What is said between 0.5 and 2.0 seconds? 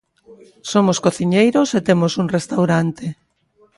Somos cociñeiros e